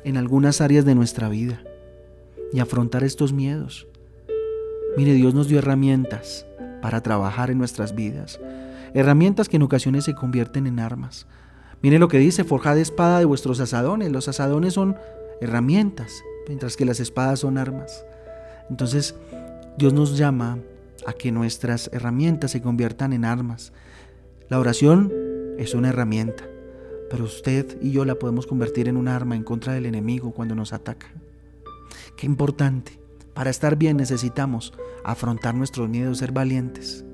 en 0.04 0.18
algunas 0.18 0.62
áreas 0.62 0.86
de 0.86 0.96
nuestra 0.96 1.30
vida. 1.30 1.62
y 2.54 2.62
afrontar 2.62 3.04
estos 3.04 3.34
miedos. 3.34 3.88
Mire, 4.96 5.14
Dios 5.16 5.34
nos 5.34 5.50
dio 5.50 5.60
herramientas 5.60 6.46
para 6.82 7.04
trabajar 7.04 7.52
en 7.52 7.58
nuestras 7.58 7.94
vidas, 7.94 8.40
herramientas 8.94 9.50
que 9.50 9.58
en 9.58 9.64
ocasiones 9.64 10.06
se 10.06 10.16
convierten 10.16 10.66
en 10.66 10.80
armas. 10.80 11.28
Mire 11.82 12.00
lo 12.00 12.08
que 12.08 12.20
dice, 12.20 12.46
forjad 12.46 12.78
espada 12.78 13.20
de 13.20 13.26
vuestros 13.26 13.60
asadones. 13.60 14.14
Los 14.14 14.30
asadones 14.30 14.76
son 14.76 14.96
herramientas, 15.42 16.24
mientras 16.48 16.78
que 16.78 16.86
las 16.86 17.02
espadas 17.02 17.42
son 17.42 17.58
armas. 17.58 18.06
Entonces, 18.70 19.14
Dios 19.78 19.92
nos 19.92 20.18
llama 20.18 20.58
a 21.06 21.12
que 21.12 21.34
nuestras 21.34 21.90
herramientas 21.92 22.52
se 22.52 22.62
conviertan 22.62 23.12
en 23.12 23.26
armas. 23.26 23.74
La 24.48 24.58
oración 24.58 25.12
es 25.58 25.74
una 25.74 25.90
herramienta, 25.90 26.44
pero 27.10 27.24
usted 27.24 27.78
y 27.82 27.92
yo 27.92 28.06
la 28.06 28.16
podemos 28.16 28.48
convertir 28.48 28.88
en 28.88 28.98
un 28.98 29.08
arma 29.08 29.36
en 29.36 29.44
contra 29.44 29.74
del 29.74 29.86
enemigo 29.86 30.32
cuando 30.32 30.56
nos 30.56 30.74
ataca. 30.74 31.08
Qué 32.16 32.26
importante. 32.26 33.00
Para 33.34 33.50
estar 33.50 33.76
bien 33.76 33.98
necesitamos 33.98 34.74
afrontar 35.04 35.56
nuestros 35.56 35.90
miedos, 35.90 36.18
ser 36.18 36.32
valientes. 36.32 37.06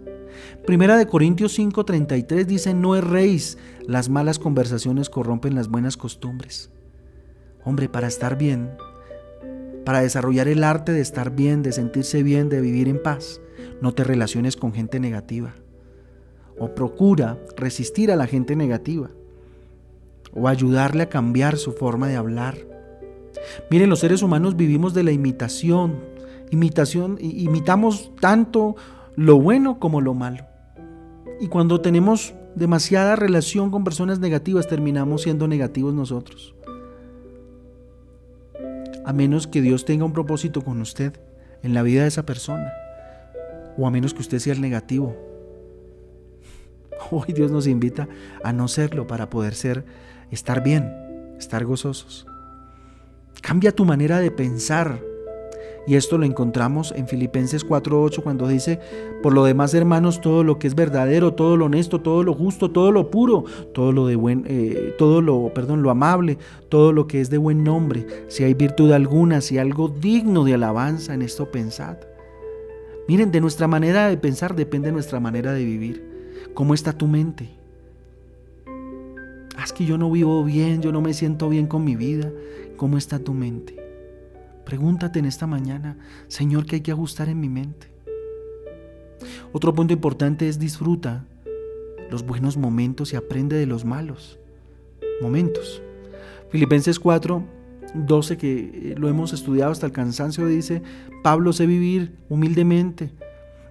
Primera 0.66 0.98
de 0.98 1.08
Corintios 1.08 1.58
5:33 1.58 2.46
dice, 2.46 2.74
no 2.74 2.96
erréis, 2.96 3.58
las 3.86 4.10
malas 4.10 4.40
conversaciones 4.40 5.10
corrompen 5.10 5.56
las 5.56 5.68
buenas 5.68 5.98
costumbres. 5.98 6.72
Hombre, 7.66 7.90
para 7.90 8.08
estar 8.08 8.38
bien, 8.38 8.72
para 9.86 10.02
desarrollar 10.02 10.48
el 10.48 10.64
arte 10.64 10.92
de 10.92 11.02
estar 11.02 11.36
bien, 11.36 11.64
de 11.64 11.72
sentirse 11.72 12.24
bien, 12.24 12.50
de 12.50 12.62
vivir 12.62 12.88
en 12.88 13.02
paz, 13.02 13.42
no 13.82 13.94
te 13.94 14.04
relaciones 14.04 14.56
con 14.56 14.74
gente 14.74 15.00
negativa. 15.00 15.56
O 16.58 16.76
procura 16.76 17.38
resistir 17.58 18.12
a 18.12 18.16
la 18.16 18.28
gente 18.28 18.56
negativa. 18.56 19.10
O 20.34 20.48
ayudarle 20.48 21.04
a 21.04 21.10
cambiar 21.10 21.58
su 21.58 21.72
forma 21.72 22.08
de 22.08 22.16
hablar. 22.16 22.58
Miren, 23.70 23.90
los 23.90 24.00
seres 24.00 24.22
humanos 24.22 24.56
vivimos 24.56 24.94
de 24.94 25.04
la 25.04 25.12
imitación. 25.12 26.00
Imitación, 26.52 27.18
imitamos 27.20 28.12
tanto 28.20 28.76
lo 29.16 29.40
bueno 29.40 29.80
como 29.80 30.02
lo 30.02 30.14
malo. 30.14 30.46
Y 31.40 31.48
cuando 31.48 31.82
tenemos 31.82 32.34
demasiada 32.56 33.16
relación 33.16 33.72
con 33.72 33.84
personas 33.84 34.20
negativas, 34.20 34.68
terminamos 34.68 35.24
siendo 35.24 35.48
negativos 35.48 35.94
nosotros. 35.94 36.56
A 39.06 39.12
menos 39.12 39.48
que 39.48 39.62
Dios 39.62 39.86
tenga 39.86 40.06
un 40.06 40.14
propósito 40.14 40.62
con 40.62 40.80
usted 40.80 41.20
en 41.62 41.74
la 41.74 41.82
vida 41.82 42.04
de 42.04 42.08
esa 42.08 42.26
persona. 42.26 42.72
O 43.78 43.88
a 43.88 43.92
menos 43.92 44.14
que 44.14 44.22
usted 44.22 44.40
sea 44.40 44.54
el 44.54 44.62
negativo. 44.62 45.33
Hoy 47.12 47.34
Dios 47.34 47.52
nos 47.52 47.68
invita 47.68 48.08
a 48.44 48.54
no 48.54 48.68
serlo 48.68 49.08
para 49.08 49.30
poder 49.30 49.56
ser, 49.56 49.86
estar 50.32 50.64
bien, 50.64 50.92
estar 51.38 51.66
gozosos. 51.66 52.26
Cambia 53.42 53.72
tu 53.72 53.86
manera 53.86 54.20
de 54.20 54.32
pensar. 54.32 55.02
Y 55.86 55.96
esto 55.96 56.18
lo 56.18 56.26
encontramos 56.26 56.94
en 56.96 57.10
Filipenses 57.10 57.68
4:8 57.68 58.24
cuando 58.24 58.48
dice, 58.48 58.80
por 59.22 59.34
lo 59.34 59.44
demás 59.44 59.74
hermanos, 59.74 60.22
todo 60.22 60.46
lo 60.46 60.58
que 60.58 60.68
es 60.68 60.76
verdadero, 60.76 61.34
todo 61.34 61.58
lo 61.58 61.66
honesto, 61.66 62.00
todo 62.00 62.24
lo 62.24 62.34
justo, 62.34 62.72
todo 62.72 62.90
lo 62.94 63.12
puro, 63.12 63.44
todo 63.74 63.92
lo 63.92 64.08
de 64.08 64.16
buen, 64.16 64.46
eh, 64.48 64.96
todo 64.98 65.22
lo, 65.22 65.54
perdón, 65.54 65.84
lo 65.84 65.90
amable, 65.90 66.38
todo 66.70 66.94
lo 66.94 67.06
que 67.06 67.20
es 67.20 67.30
de 67.30 67.38
buen 67.38 67.66
nombre, 67.66 68.08
si 68.30 68.46
hay 68.46 68.54
virtud 68.54 68.94
alguna, 68.94 69.42
si 69.42 69.58
algo 69.58 69.90
digno 69.90 70.46
de 70.46 70.54
alabanza, 70.54 71.14
en 71.14 71.22
esto 71.22 71.52
pensad. 71.52 71.98
Miren, 73.10 73.34
de 73.34 73.42
nuestra 73.42 73.68
manera 73.68 74.08
de 74.08 74.16
pensar 74.16 74.56
depende 74.56 74.90
nuestra 74.94 75.20
manera 75.20 75.52
de 75.52 75.66
vivir. 75.66 76.13
¿Cómo 76.54 76.74
está 76.74 76.94
tu 76.94 77.08
mente? 77.08 77.50
Haz 79.58 79.74
que 79.74 79.86
yo 79.86 79.98
no 79.98 80.12
vivo 80.12 80.44
bien, 80.44 80.82
yo 80.82 80.92
no 80.92 81.02
me 81.02 81.14
siento 81.14 81.50
bien 81.50 81.68
con 81.68 81.84
mi 81.84 81.96
vida. 81.96 82.32
¿Cómo 82.78 82.98
está 82.98 83.20
tu 83.20 83.34
mente? 83.34 83.76
Pregúntate 84.66 85.20
en 85.20 85.26
esta 85.26 85.48
mañana, 85.48 85.98
Señor, 86.28 86.66
¿qué 86.66 86.78
hay 86.78 86.82
que 86.82 86.92
ajustar 86.92 87.28
en 87.30 87.40
mi 87.40 87.50
mente? 87.50 87.88
Otro 89.52 89.74
punto 89.74 89.94
importante 89.94 90.48
es 90.48 90.60
disfruta 90.60 91.26
los 92.10 92.26
buenos 92.26 92.56
momentos 92.58 93.14
y 93.14 93.16
aprende 93.16 93.56
de 93.56 93.66
los 93.66 93.84
malos 93.84 94.40
momentos. 95.22 95.82
Filipenses 96.50 97.00
4, 97.00 97.44
12, 97.96 98.38
que 98.38 98.96
lo 98.98 99.10
hemos 99.10 99.34
estudiado 99.34 99.72
hasta 99.72 99.86
el 99.86 99.92
cansancio, 99.92 100.46
dice, 100.46 100.82
Pablo 101.24 101.52
sé 101.52 101.66
vivir 101.66 102.16
humildemente 102.30 103.12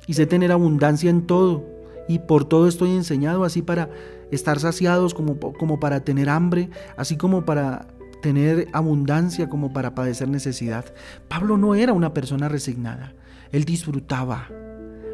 y 0.06 0.14
sé 0.14 0.26
tener 0.26 0.52
abundancia 0.52 1.10
en 1.10 1.26
todo 1.26 1.64
y 2.08 2.20
por 2.20 2.44
todo 2.44 2.68
estoy 2.68 2.90
enseñado, 2.90 3.44
así 3.44 3.62
para 3.62 3.90
estar 4.30 4.58
saciados 4.58 5.14
como, 5.14 5.38
como 5.38 5.80
para 5.80 6.00
tener 6.00 6.28
hambre, 6.28 6.70
así 6.96 7.16
como 7.16 7.44
para 7.44 7.88
tener 8.22 8.68
abundancia 8.72 9.48
como 9.48 9.72
para 9.72 9.94
padecer 9.94 10.28
necesidad. 10.28 10.86
Pablo 11.28 11.58
no 11.58 11.74
era 11.74 11.92
una 11.92 12.14
persona 12.14 12.48
resignada, 12.48 13.14
él 13.50 13.64
disfrutaba 13.64 14.48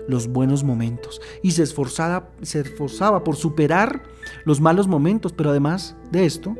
los 0.08 0.28
buenos 0.28 0.64
momentos 0.64 1.20
y 1.42 1.50
se 1.50 1.62
esforzaba, 1.62 2.30
se 2.42 2.60
esforzaba 2.60 3.24
por 3.24 3.36
superar 3.36 4.02
los 4.44 4.60
malos 4.60 4.88
momentos, 4.88 5.32
pero 5.32 5.50
además 5.50 5.96
de 6.10 6.24
esto, 6.24 6.56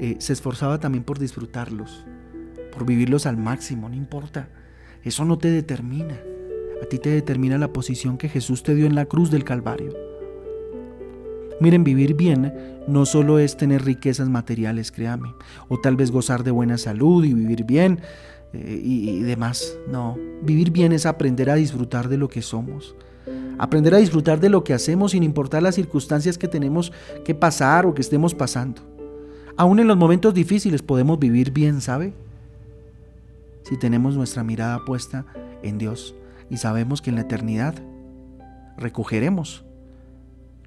eh, 0.00 0.16
se 0.18 0.32
esforzaba 0.32 0.80
también 0.80 1.04
por 1.04 1.18
disfrutarlos, 1.18 2.04
por 2.72 2.86
vivirlos 2.86 3.26
al 3.26 3.36
máximo, 3.36 3.88
no 3.88 3.94
importa. 3.94 4.48
Eso 5.02 5.24
no 5.24 5.36
te 5.38 5.50
determina. 5.50 6.18
A 6.82 6.86
ti 6.86 6.98
te 6.98 7.10
determina 7.10 7.58
la 7.58 7.72
posición 7.72 8.18
que 8.18 8.28
Jesús 8.28 8.62
te 8.62 8.74
dio 8.74 8.86
en 8.86 8.94
la 8.94 9.06
cruz 9.06 9.30
del 9.30 9.44
Calvario. 9.44 9.92
Miren, 11.60 11.84
vivir 11.84 12.14
bien 12.14 12.52
no 12.86 13.06
solo 13.06 13.38
es 13.38 13.56
tener 13.56 13.84
riquezas 13.84 14.28
materiales, 14.28 14.90
créame, 14.90 15.34
o 15.68 15.78
tal 15.78 15.96
vez 15.96 16.10
gozar 16.10 16.44
de 16.44 16.50
buena 16.50 16.76
salud 16.78 17.24
y 17.24 17.32
vivir 17.32 17.64
bien 17.64 18.00
eh, 18.52 18.80
y, 18.82 19.10
y 19.10 19.22
demás. 19.22 19.78
No, 19.88 20.18
vivir 20.42 20.70
bien 20.70 20.92
es 20.92 21.06
aprender 21.06 21.50
a 21.50 21.54
disfrutar 21.54 22.08
de 22.08 22.18
lo 22.18 22.28
que 22.28 22.42
somos. 22.42 22.94
Aprender 23.56 23.94
a 23.94 23.98
disfrutar 23.98 24.40
de 24.40 24.48
lo 24.48 24.64
que 24.64 24.74
hacemos 24.74 25.12
sin 25.12 25.22
importar 25.22 25.62
las 25.62 25.76
circunstancias 25.76 26.36
que 26.36 26.48
tenemos 26.48 26.92
que 27.24 27.34
pasar 27.34 27.86
o 27.86 27.94
que 27.94 28.02
estemos 28.02 28.34
pasando. 28.34 28.82
Aún 29.56 29.78
en 29.78 29.86
los 29.86 29.96
momentos 29.96 30.34
difíciles 30.34 30.82
podemos 30.82 31.18
vivir 31.20 31.52
bien, 31.52 31.80
¿sabe? 31.80 32.12
Si 33.62 33.78
tenemos 33.78 34.16
nuestra 34.16 34.42
mirada 34.42 34.84
puesta 34.84 35.24
en 35.62 35.78
Dios 35.78 36.14
y 36.50 36.58
sabemos 36.58 37.02
que 37.02 37.10
en 37.10 37.16
la 37.16 37.22
eternidad 37.22 37.74
recogeremos 38.76 39.64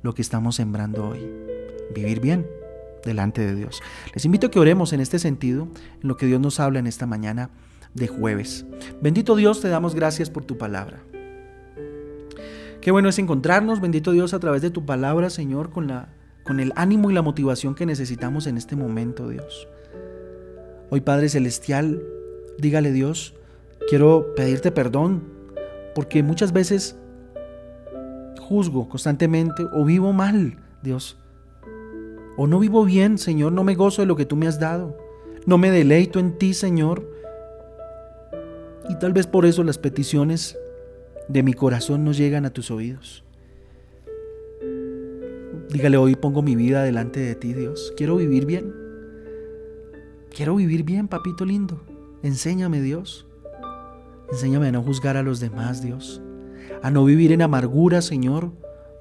lo 0.01 0.13
que 0.13 0.21
estamos 0.21 0.55
sembrando 0.55 1.09
hoy. 1.09 1.19
Vivir 1.93 2.19
bien 2.19 2.47
delante 3.05 3.45
de 3.45 3.55
Dios. 3.55 3.81
Les 4.13 4.25
invito 4.25 4.47
a 4.47 4.51
que 4.51 4.59
oremos 4.59 4.93
en 4.93 4.99
este 4.99 5.19
sentido, 5.19 5.67
en 6.01 6.07
lo 6.07 6.17
que 6.17 6.25
Dios 6.25 6.41
nos 6.41 6.59
habla 6.59 6.79
en 6.79 6.87
esta 6.87 7.05
mañana 7.05 7.49
de 7.93 8.07
jueves. 8.07 8.65
Bendito 9.01 9.35
Dios, 9.35 9.61
te 9.61 9.69
damos 9.69 9.95
gracias 9.95 10.29
por 10.29 10.45
tu 10.45 10.57
palabra. 10.57 10.99
Qué 12.81 12.91
bueno 12.91 13.09
es 13.09 13.19
encontrarnos, 13.19 13.81
bendito 13.81 14.11
Dios, 14.11 14.33
a 14.33 14.39
través 14.39 14.61
de 14.61 14.69
tu 14.69 14.85
palabra, 14.85 15.29
Señor, 15.29 15.71
con, 15.71 15.87
la, 15.87 16.09
con 16.43 16.59
el 16.59 16.73
ánimo 16.75 17.09
y 17.09 17.13
la 17.13 17.21
motivación 17.21 17.75
que 17.75 17.85
necesitamos 17.85 18.47
en 18.47 18.57
este 18.57 18.75
momento, 18.75 19.27
Dios. 19.27 19.67
Hoy, 20.89 21.01
Padre 21.01 21.27
Celestial, 21.27 22.01
dígale 22.59 22.91
Dios, 22.91 23.33
quiero 23.89 24.33
pedirte 24.35 24.71
perdón, 24.71 25.36
porque 25.97 26.21
muchas 26.21 26.53
veces 26.53 26.95
juzgo 28.39 28.87
constantemente 28.87 29.65
o 29.73 29.83
vivo 29.83 30.13
mal, 30.13 30.55
Dios. 30.83 31.17
O 32.37 32.45
no 32.45 32.59
vivo 32.59 32.85
bien, 32.85 33.17
Señor, 33.17 33.51
no 33.51 33.63
me 33.63 33.73
gozo 33.73 34.03
de 34.03 34.05
lo 34.05 34.15
que 34.15 34.27
tú 34.27 34.35
me 34.35 34.45
has 34.45 34.59
dado. 34.59 34.95
No 35.47 35.57
me 35.57 35.71
deleito 35.71 36.19
en 36.19 36.37
ti, 36.37 36.53
Señor. 36.53 37.03
Y 38.87 38.99
tal 38.99 39.11
vez 39.11 39.25
por 39.25 39.47
eso 39.47 39.63
las 39.63 39.79
peticiones 39.79 40.55
de 41.29 41.41
mi 41.41 41.53
corazón 41.53 42.03
no 42.03 42.11
llegan 42.11 42.45
a 42.45 42.51
tus 42.51 42.69
oídos. 42.69 43.23
Dígale, 45.71 45.97
hoy 45.97 46.15
pongo 46.15 46.43
mi 46.43 46.55
vida 46.55 46.83
delante 46.83 47.21
de 47.21 47.33
ti, 47.33 47.55
Dios. 47.55 47.91
Quiero 47.97 48.17
vivir 48.17 48.45
bien. 48.45 48.71
Quiero 50.29 50.57
vivir 50.57 50.83
bien, 50.83 51.07
papito 51.07 51.43
lindo. 51.43 51.81
Enséñame, 52.21 52.81
Dios. 52.81 53.26
Enséñame 54.31 54.67
a 54.67 54.71
no 54.71 54.83
juzgar 54.83 55.17
a 55.17 55.23
los 55.23 55.39
demás, 55.39 55.81
Dios 55.81 56.21
a 56.81 56.91
no 56.91 57.05
vivir 57.05 57.31
en 57.31 57.41
amargura, 57.41 58.01
Señor, 58.01 58.51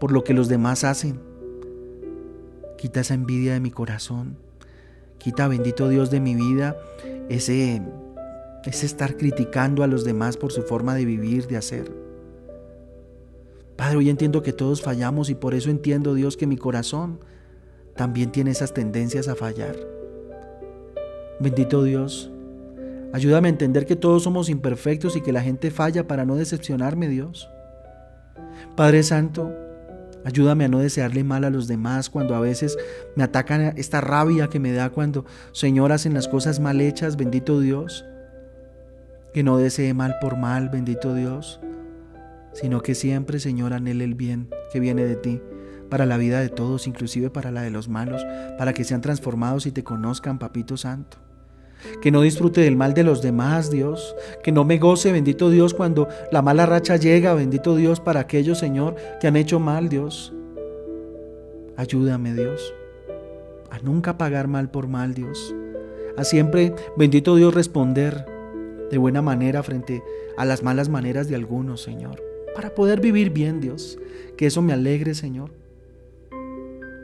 por 0.00 0.12
lo 0.12 0.24
que 0.24 0.34
los 0.34 0.48
demás 0.48 0.84
hacen. 0.84 1.20
Quita 2.78 3.00
esa 3.00 3.14
envidia 3.14 3.54
de 3.54 3.60
mi 3.60 3.70
corazón. 3.70 4.36
Quita, 5.18 5.48
bendito 5.48 5.88
Dios, 5.88 6.10
de 6.10 6.20
mi 6.20 6.34
vida 6.34 6.76
ese, 7.28 7.82
ese 8.64 8.86
estar 8.86 9.16
criticando 9.16 9.82
a 9.82 9.86
los 9.86 10.04
demás 10.04 10.36
por 10.36 10.52
su 10.52 10.62
forma 10.62 10.94
de 10.94 11.04
vivir, 11.04 11.46
de 11.46 11.56
hacer. 11.56 11.92
Padre, 13.76 13.98
hoy 13.98 14.10
entiendo 14.10 14.42
que 14.42 14.52
todos 14.52 14.82
fallamos 14.82 15.28
y 15.28 15.34
por 15.34 15.54
eso 15.54 15.70
entiendo, 15.70 16.14
Dios, 16.14 16.36
que 16.36 16.46
mi 16.46 16.56
corazón 16.56 17.20
también 17.94 18.30
tiene 18.30 18.50
esas 18.50 18.72
tendencias 18.72 19.28
a 19.28 19.34
fallar. 19.34 19.76
Bendito 21.40 21.82
Dios, 21.82 22.30
ayúdame 23.12 23.48
a 23.48 23.50
entender 23.50 23.86
que 23.86 23.96
todos 23.96 24.22
somos 24.22 24.48
imperfectos 24.48 25.16
y 25.16 25.22
que 25.22 25.32
la 25.32 25.42
gente 25.42 25.70
falla 25.70 26.06
para 26.06 26.24
no 26.24 26.36
decepcionarme, 26.36 27.08
Dios. 27.08 27.48
Padre 28.76 29.02
Santo, 29.02 29.52
ayúdame 30.24 30.64
a 30.64 30.68
no 30.68 30.78
desearle 30.78 31.24
mal 31.24 31.44
a 31.44 31.50
los 31.50 31.68
demás 31.68 32.10
cuando 32.10 32.34
a 32.34 32.40
veces 32.40 32.76
me 33.14 33.24
atacan 33.24 33.74
esta 33.76 34.00
rabia 34.00 34.48
que 34.48 34.60
me 34.60 34.72
da 34.72 34.90
cuando, 34.90 35.24
Señor, 35.52 35.92
hacen 35.92 36.14
las 36.14 36.28
cosas 36.28 36.60
mal 36.60 36.80
hechas, 36.80 37.16
bendito 37.16 37.60
Dios. 37.60 38.04
que 39.32 39.42
no 39.42 39.58
desee 39.58 39.92
mal 39.92 40.16
por 40.18 40.38
mal, 40.38 40.70
bendito 40.70 41.14
Dios, 41.14 41.60
sino 42.54 42.80
que 42.80 42.94
siempre, 42.94 43.38
Señor, 43.38 43.74
anhele 43.74 44.04
el 44.04 44.14
bien 44.14 44.48
que 44.72 44.80
viene 44.80 45.04
de 45.04 45.16
ti 45.16 45.42
para 45.90 46.06
la 46.06 46.16
vida 46.16 46.40
de 46.40 46.48
todos, 46.48 46.86
inclusive 46.86 47.28
para 47.28 47.50
la 47.50 47.60
de 47.60 47.70
los 47.70 47.88
malos, 47.88 48.24
para 48.56 48.72
que 48.72 48.84
sean 48.84 49.02
transformados 49.02 49.66
y 49.66 49.72
te 49.72 49.84
conozcan, 49.84 50.38
Papito 50.38 50.78
Santo. 50.78 51.25
Que 52.00 52.10
no 52.10 52.22
disfrute 52.22 52.60
del 52.60 52.76
mal 52.76 52.94
de 52.94 53.04
los 53.04 53.22
demás, 53.22 53.70
Dios. 53.70 54.16
Que 54.42 54.52
no 54.52 54.64
me 54.64 54.78
goce, 54.78 55.12
bendito 55.12 55.50
Dios, 55.50 55.74
cuando 55.74 56.08
la 56.32 56.42
mala 56.42 56.66
racha 56.66 56.96
llega, 56.96 57.34
bendito 57.34 57.76
Dios, 57.76 58.00
para 58.00 58.20
aquellos, 58.20 58.58
Señor, 58.58 58.96
que 59.20 59.26
han 59.26 59.36
hecho 59.36 59.60
mal, 59.60 59.88
Dios. 59.88 60.32
Ayúdame, 61.76 62.32
Dios, 62.32 62.72
a 63.70 63.78
nunca 63.80 64.16
pagar 64.16 64.48
mal 64.48 64.70
por 64.70 64.88
mal, 64.88 65.14
Dios. 65.14 65.54
A 66.16 66.24
siempre, 66.24 66.74
bendito 66.96 67.36
Dios, 67.36 67.52
responder 67.52 68.24
de 68.90 68.98
buena 68.98 69.20
manera 69.20 69.62
frente 69.62 70.02
a 70.38 70.44
las 70.44 70.62
malas 70.62 70.88
maneras 70.88 71.28
de 71.28 71.34
algunos, 71.34 71.82
Señor. 71.82 72.22
Para 72.54 72.74
poder 72.74 73.00
vivir 73.00 73.30
bien, 73.30 73.60
Dios. 73.60 73.98
Que 74.38 74.46
eso 74.46 74.62
me 74.62 74.72
alegre, 74.72 75.14
Señor. 75.14 75.50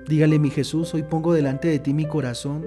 Dígale, 0.09 0.39
mi 0.39 0.49
Jesús, 0.51 0.95
hoy 0.95 1.03
pongo 1.03 1.35
delante 1.35 1.69
de 1.69 1.79
ti 1.79 1.93
mi 1.93 2.07
corazón 2.07 2.65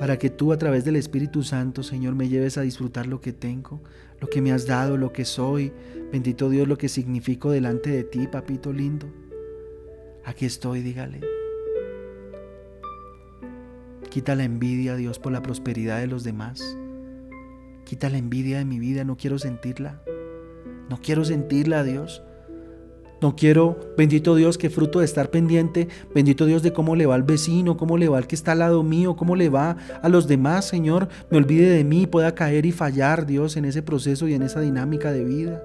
para 0.00 0.18
que 0.18 0.30
tú 0.30 0.50
a 0.54 0.56
través 0.56 0.86
del 0.86 0.96
Espíritu 0.96 1.42
Santo, 1.42 1.82
Señor, 1.82 2.14
me 2.14 2.30
lleves 2.30 2.56
a 2.56 2.62
disfrutar 2.62 3.06
lo 3.06 3.20
que 3.20 3.34
tengo, 3.34 3.82
lo 4.18 4.30
que 4.30 4.40
me 4.40 4.50
has 4.50 4.66
dado, 4.66 4.96
lo 4.96 5.12
que 5.12 5.26
soy. 5.26 5.74
Bendito 6.10 6.48
Dios, 6.48 6.66
lo 6.66 6.78
que 6.78 6.88
significo 6.88 7.50
delante 7.50 7.90
de 7.90 8.04
ti, 8.04 8.26
papito 8.26 8.72
lindo. 8.72 9.06
Aquí 10.24 10.46
estoy, 10.46 10.80
dígale. 10.80 11.20
Quita 14.08 14.34
la 14.36 14.44
envidia, 14.44 14.96
Dios, 14.96 15.18
por 15.18 15.32
la 15.32 15.42
prosperidad 15.42 16.00
de 16.00 16.06
los 16.06 16.24
demás. 16.24 16.78
Quita 17.84 18.08
la 18.08 18.16
envidia 18.16 18.56
de 18.56 18.64
mi 18.64 18.78
vida, 18.78 19.04
no 19.04 19.18
quiero 19.18 19.38
sentirla. 19.38 20.02
No 20.88 20.98
quiero 21.02 21.26
sentirla, 21.26 21.84
Dios. 21.84 22.22
No 23.20 23.36
quiero, 23.36 23.78
bendito 23.98 24.34
Dios, 24.34 24.56
que 24.56 24.70
fruto 24.70 25.00
de 25.00 25.04
estar 25.04 25.30
pendiente, 25.30 25.88
bendito 26.14 26.46
Dios 26.46 26.62
de 26.62 26.72
cómo 26.72 26.96
le 26.96 27.06
va 27.06 27.14
al 27.14 27.22
vecino, 27.22 27.76
cómo 27.76 27.98
le 27.98 28.08
va 28.08 28.18
al 28.18 28.26
que 28.26 28.34
está 28.34 28.52
al 28.52 28.60
lado 28.60 28.82
mío, 28.82 29.14
cómo 29.16 29.36
le 29.36 29.50
va 29.50 29.76
a 30.02 30.08
los 30.08 30.26
demás, 30.26 30.66
Señor, 30.66 31.08
me 31.30 31.36
olvide 31.36 31.68
de 31.70 31.84
mí, 31.84 32.06
pueda 32.06 32.34
caer 32.34 32.64
y 32.64 32.72
fallar, 32.72 33.26
Dios, 33.26 33.56
en 33.56 33.66
ese 33.66 33.82
proceso 33.82 34.26
y 34.26 34.34
en 34.34 34.42
esa 34.42 34.60
dinámica 34.60 35.12
de 35.12 35.24
vida. 35.24 35.62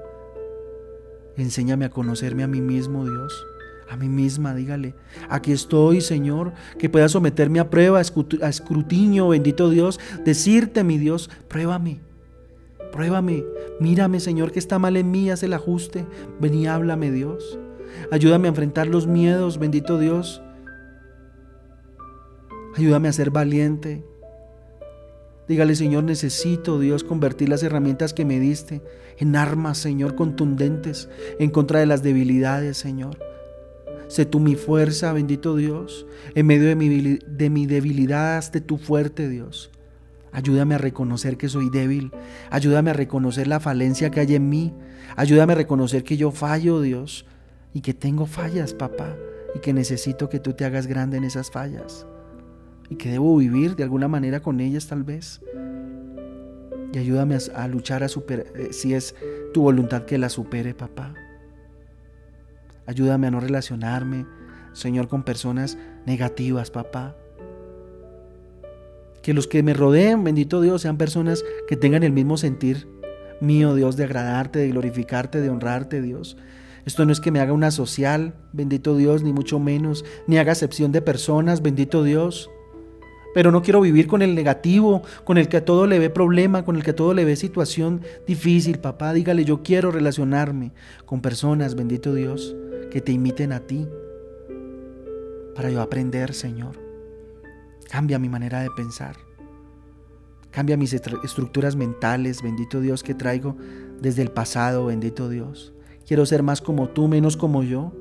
Enséñame 1.38 1.86
a 1.86 1.90
conocerme 1.90 2.44
a 2.44 2.48
mí 2.48 2.62
mismo, 2.62 3.06
Dios 3.06 3.46
a 3.90 3.98
mí 3.98 4.10
misma, 4.10 4.56
dígale, 4.56 4.96
aquí 5.30 5.52
estoy, 5.52 6.02
Señor, 6.02 6.54
que 6.80 6.90
pueda 6.90 7.08
someterme 7.08 7.60
a 7.60 7.70
prueba, 7.70 8.00
a 8.00 8.50
escrutinio, 8.50 9.30
bendito 9.30 9.70
Dios, 9.70 10.00
decirte, 10.24 10.84
mi 10.84 10.98
Dios, 10.98 11.30
pruébame, 11.48 12.00
pruébame, 12.96 13.44
mírame, 13.80 14.22
Señor, 14.22 14.54
que 14.54 14.60
está 14.60 14.80
mal 14.80 14.96
en 14.96 15.12
mí, 15.12 15.30
haz 15.30 15.44
el 15.44 15.54
ajuste, 15.54 16.06
ven 16.40 16.56
y 16.56 16.66
háblame, 16.66 17.12
Dios. 17.12 17.60
Ayúdame 18.10 18.48
a 18.48 18.50
enfrentar 18.50 18.88
los 18.88 19.06
miedos, 19.06 19.60
bendito 19.60 20.00
Dios. 20.00 20.42
Ayúdame 22.78 23.10
a 23.10 23.14
ser 23.14 23.32
valiente. 23.32 24.04
Dígale, 25.48 25.76
Señor, 25.76 26.06
necesito, 26.06 26.80
Dios, 26.80 27.04
convertir 27.04 27.50
las 27.50 27.64
herramientas 27.64 28.14
que 28.14 28.26
me 28.26 28.40
diste 28.40 28.82
en 29.18 29.36
armas, 29.36 29.78
Señor, 29.78 30.16
contundentes 30.16 31.10
en 31.38 31.52
contra 31.52 31.80
de 31.80 31.86
las 31.86 32.02
debilidades, 32.02 32.78
Señor. 32.78 33.20
Sé 34.08 34.26
tú 34.26 34.40
mi 34.40 34.56
fuerza, 34.56 35.12
bendito 35.12 35.56
Dios. 35.56 36.08
En 36.34 36.48
medio 36.48 36.68
de 36.70 36.76
mi, 36.76 37.20
de 37.28 37.50
mi 37.50 37.66
debilidad, 37.66 38.38
hazte 38.38 38.62
tú 38.62 38.78
fuerte, 38.78 39.28
Dios. 39.28 39.70
Ayúdame 40.36 40.76
a 40.76 40.78
reconocer 40.78 41.38
que 41.38 41.48
soy 41.48 41.70
débil. 41.70 42.12
Ayúdame 42.52 42.90
a 42.90 42.94
reconocer 42.94 43.48
la 43.48 43.62
falencia 43.62 44.12
que 44.12 44.20
hay 44.20 44.36
en 44.36 44.50
mí. 44.50 44.74
Ayúdame 45.16 45.54
a 45.54 45.56
reconocer 45.56 46.04
que 46.04 46.18
yo 46.18 46.30
fallo, 46.32 46.82
Dios. 46.82 47.26
Y 47.74 47.80
que 47.80 47.94
tengo 47.94 48.26
fallas, 48.26 48.74
papá. 48.74 49.16
Y 49.56 49.60
que 49.60 49.72
necesito 49.72 50.28
que 50.28 50.42
tú 50.42 50.52
te 50.52 50.66
hagas 50.66 50.88
grande 50.88 51.16
en 51.16 51.24
esas 51.24 51.50
fallas. 51.52 52.06
Y 52.90 52.98
que 52.98 53.12
debo 53.12 53.38
vivir 53.38 53.78
de 53.78 53.84
alguna 53.84 54.10
manera 54.10 54.42
con 54.42 54.60
ellas 54.60 54.88
tal 54.88 55.06
vez. 55.06 55.40
Y 56.92 56.98
ayúdame 56.98 57.38
a, 57.56 57.68
luchar 57.70 58.04
a 58.04 58.10
superar, 58.10 58.48
eh, 58.58 58.74
si 58.74 58.94
es 58.94 59.16
tu 59.54 59.62
voluntad 59.62 60.04
que 60.04 60.18
la 60.18 60.28
supere, 60.28 60.74
papá. 60.74 61.14
Ayúdame 62.88 63.28
a 63.28 63.32
no 63.32 63.40
relacionarme, 63.40 64.26
Señor, 64.74 65.08
con 65.08 65.24
personas 65.24 65.78
negativas, 66.06 66.72
papá. 66.72 67.16
Que 69.26 69.34
los 69.34 69.48
que 69.48 69.64
me 69.64 69.74
rodeen, 69.74 70.24
bendito 70.24 70.62
Dios, 70.62 70.84
sean 70.84 70.98
personas 70.98 71.44
que 71.68 71.76
tengan 71.76 72.04
el 72.04 72.12
mismo 72.12 72.38
sentir 72.38 72.88
mío, 73.42 73.74
Dios, 73.74 73.98
de 73.98 74.04
agradarte, 74.04 74.60
de 74.60 74.70
glorificarte, 74.70 75.42
de 75.42 75.50
honrarte, 75.50 76.00
Dios. 76.00 76.38
Esto 76.86 77.06
no 77.06 77.12
es 77.12 77.20
que 77.20 77.32
me 77.32 77.40
haga 77.40 77.52
una 77.52 77.72
social, 77.72 78.36
bendito 78.54 78.96
Dios, 78.96 79.24
ni 79.24 79.34
mucho 79.34 79.58
menos, 79.58 80.06
ni 80.28 80.38
haga 80.38 80.52
excepción 80.52 80.92
de 80.92 81.02
personas, 81.02 81.64
bendito 81.64 82.04
Dios. 82.04 82.52
Pero 83.34 83.50
no 83.50 83.64
quiero 83.64 83.82
vivir 83.82 84.06
con 84.06 84.22
el 84.22 84.36
negativo, 84.36 85.02
con 85.24 85.40
el 85.40 85.48
que 85.50 85.58
a 85.58 85.66
todo 85.66 85.88
le 85.88 85.98
ve 85.98 86.12
problema, 86.12 86.64
con 86.64 86.76
el 86.76 86.84
que 86.84 86.92
a 86.92 86.96
todo 86.96 87.16
le 87.16 87.26
ve 87.26 87.36
situación 87.36 88.02
difícil, 88.28 88.78
papá. 88.78 89.12
Dígale, 89.12 89.44
yo 89.44 89.64
quiero 89.64 89.90
relacionarme 89.90 90.72
con 91.08 91.22
personas, 91.22 91.74
bendito 91.74 92.14
Dios, 92.14 92.56
que 92.92 93.02
te 93.02 93.12
imiten 93.12 93.54
a 93.54 93.62
ti, 93.62 93.88
para 95.56 95.72
yo 95.72 95.82
aprender, 95.82 96.36
Señor. 96.36 96.85
Cambia 97.90 98.20
mi 98.20 98.30
manera 98.30 98.62
de 98.62 98.72
pensar. 98.72 99.16
Cambia 100.52 100.78
mis 100.78 100.94
estructuras 100.94 101.76
mentales, 101.76 102.42
bendito 102.42 102.80
Dios, 102.80 103.04
que 103.04 103.14
traigo 103.14 103.58
desde 104.02 104.22
el 104.22 104.32
pasado, 104.32 104.86
bendito 104.86 105.28
Dios. 105.30 105.74
Quiero 106.08 106.26
ser 106.26 106.44
más 106.44 106.62
como 106.62 106.90
tú, 106.90 107.08
menos 107.08 107.36
como 107.36 107.64
yo. 107.64 107.92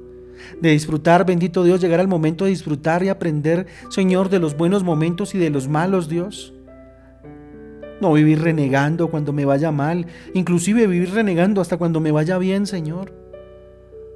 De 0.60 0.70
disfrutar, 0.70 1.26
bendito 1.26 1.64
Dios, 1.64 1.80
llegar 1.80 2.00
al 2.00 2.08
momento 2.08 2.44
de 2.44 2.50
disfrutar 2.50 3.02
y 3.02 3.08
aprender, 3.08 3.66
Señor, 3.88 4.28
de 4.28 4.38
los 4.38 4.56
buenos 4.56 4.84
momentos 4.84 5.34
y 5.34 5.38
de 5.38 5.50
los 5.50 5.68
malos, 5.68 6.08
Dios. 6.08 6.54
No 8.00 8.12
vivir 8.12 8.40
renegando 8.40 9.10
cuando 9.10 9.32
me 9.32 9.44
vaya 9.44 9.70
mal, 9.70 10.06
inclusive 10.34 10.86
vivir 10.86 11.12
renegando 11.12 11.60
hasta 11.60 11.76
cuando 11.76 12.00
me 12.00 12.12
vaya 12.12 12.38
bien, 12.38 12.66
Señor. 12.66 13.12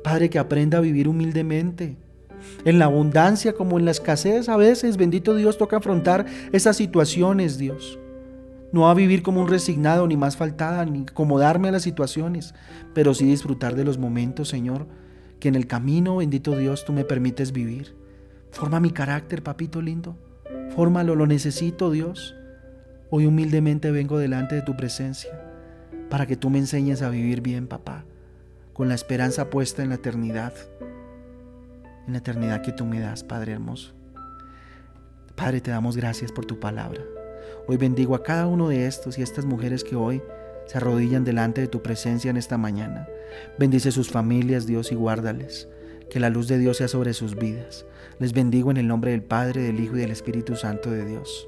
Padre, 0.02 0.30
que 0.30 0.38
aprenda 0.38 0.78
a 0.78 0.80
vivir 0.80 1.08
humildemente. 1.08 1.96
En 2.64 2.78
la 2.78 2.86
abundancia 2.86 3.52
como 3.52 3.78
en 3.78 3.84
la 3.84 3.90
escasez, 3.90 4.48
a 4.48 4.56
veces, 4.56 4.96
bendito 4.96 5.34
Dios, 5.34 5.58
toca 5.58 5.78
afrontar 5.78 6.26
esas 6.52 6.76
situaciones, 6.76 7.58
Dios. 7.58 7.98
No 8.72 8.88
a 8.88 8.94
vivir 8.94 9.22
como 9.22 9.40
un 9.40 9.48
resignado, 9.48 10.06
ni 10.06 10.16
más 10.16 10.36
faltada, 10.36 10.84
ni 10.84 11.02
acomodarme 11.02 11.68
a 11.68 11.72
las 11.72 11.82
situaciones, 11.82 12.54
pero 12.94 13.14
sí 13.14 13.24
disfrutar 13.24 13.74
de 13.74 13.84
los 13.84 13.98
momentos, 13.98 14.48
Señor, 14.48 14.86
que 15.40 15.48
en 15.48 15.54
el 15.54 15.66
camino, 15.66 16.16
bendito 16.16 16.56
Dios, 16.56 16.84
tú 16.84 16.92
me 16.92 17.04
permites 17.04 17.52
vivir. 17.52 17.94
Forma 18.50 18.80
mi 18.80 18.90
carácter, 18.90 19.42
papito 19.42 19.80
lindo. 19.80 20.16
Fórmalo, 20.74 21.14
lo 21.14 21.26
necesito, 21.26 21.90
Dios. 21.90 22.34
Hoy 23.10 23.26
humildemente 23.26 23.90
vengo 23.90 24.18
delante 24.18 24.54
de 24.54 24.62
tu 24.62 24.76
presencia 24.76 25.30
para 26.10 26.26
que 26.26 26.36
tú 26.36 26.50
me 26.50 26.58
enseñes 26.58 27.02
a 27.02 27.10
vivir 27.10 27.40
bien, 27.40 27.66
papá 27.66 28.04
con 28.78 28.88
la 28.88 28.94
esperanza 28.94 29.50
puesta 29.50 29.82
en 29.82 29.88
la 29.88 29.96
eternidad, 29.96 30.52
en 32.08 32.14
la 32.14 32.18
eternidad 32.18 32.62
que 32.62 32.72
tú 32.72 32.86
me 32.86 33.00
das, 33.00 33.22
Padre 33.22 33.52
hermoso. 33.52 33.94
Padre, 35.36 35.60
te 35.60 35.70
damos 35.70 35.96
gracias 35.96 36.32
por 36.32 36.46
tu 36.46 36.58
palabra. 36.58 37.02
Hoy 37.68 37.76
bendigo 37.76 38.14
a 38.14 38.22
cada 38.22 38.46
uno 38.46 38.70
de 38.70 38.86
estos 38.86 39.18
y 39.18 39.22
estas 39.22 39.44
mujeres 39.44 39.84
que 39.84 39.94
hoy 39.94 40.22
se 40.66 40.78
arrodillan 40.78 41.22
delante 41.22 41.60
de 41.60 41.68
tu 41.68 41.82
presencia 41.82 42.30
en 42.30 42.38
esta 42.38 42.56
mañana. 42.56 43.06
Bendice 43.58 43.92
sus 43.92 44.10
familias, 44.10 44.66
Dios, 44.66 44.90
y 44.90 44.94
guárdales. 44.94 45.68
Que 46.10 46.18
la 46.18 46.30
luz 46.30 46.48
de 46.48 46.58
Dios 46.58 46.78
sea 46.78 46.88
sobre 46.88 47.12
sus 47.12 47.36
vidas. 47.36 47.84
Les 48.18 48.32
bendigo 48.32 48.70
en 48.70 48.78
el 48.78 48.88
nombre 48.88 49.10
del 49.10 49.22
Padre, 49.22 49.62
del 49.62 49.78
Hijo 49.78 49.96
y 49.96 50.00
del 50.00 50.10
Espíritu 50.10 50.56
Santo 50.56 50.90
de 50.90 51.04
Dios. 51.04 51.46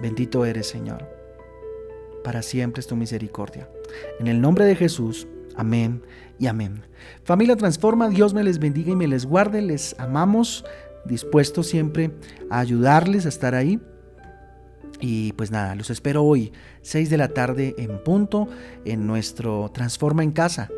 Bendito 0.00 0.46
eres, 0.46 0.66
Señor. 0.66 1.06
Para 2.24 2.40
siempre 2.40 2.80
es 2.80 2.86
tu 2.86 2.96
misericordia. 2.96 3.68
En 4.18 4.28
el 4.28 4.40
nombre 4.40 4.64
de 4.64 4.76
Jesús. 4.76 5.28
Amén 5.56 6.02
y 6.38 6.46
amén. 6.46 6.82
Familia 7.24 7.56
Transforma, 7.56 8.08
Dios 8.08 8.34
me 8.34 8.44
les 8.44 8.58
bendiga 8.58 8.92
y 8.92 8.96
me 8.96 9.06
les 9.06 9.26
guarde. 9.26 9.62
Les 9.62 9.98
amamos, 9.98 10.64
dispuestos 11.04 11.66
siempre 11.66 12.12
a 12.50 12.60
ayudarles 12.60 13.26
a 13.26 13.30
estar 13.30 13.54
ahí. 13.54 13.80
Y 15.00 15.32
pues 15.32 15.50
nada, 15.50 15.74
los 15.74 15.90
espero 15.90 16.24
hoy, 16.24 16.52
6 16.82 17.10
de 17.10 17.18
la 17.18 17.28
tarde 17.28 17.74
en 17.78 18.02
punto, 18.02 18.48
en 18.84 19.06
nuestro 19.06 19.70
Transforma 19.72 20.22
en 20.22 20.32
Casa, 20.32 20.70